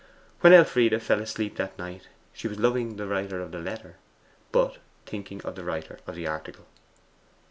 [0.39, 3.97] When Elfride fell asleep that night she was loving the writer of the letter,
[4.51, 6.65] but thinking of the writer of that article.